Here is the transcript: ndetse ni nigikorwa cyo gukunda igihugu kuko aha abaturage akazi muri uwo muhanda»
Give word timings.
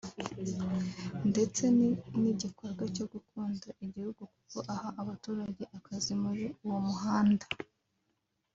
ndetse 1.29 1.63
ni 1.77 1.87
nigikorwa 2.21 2.83
cyo 2.95 3.05
gukunda 3.13 3.67
igihugu 3.85 4.21
kuko 4.33 4.57
aha 4.73 4.87
abaturage 5.01 5.63
akazi 5.77 6.11
muri 6.23 6.45
uwo 6.65 6.79
muhanda» 6.87 7.45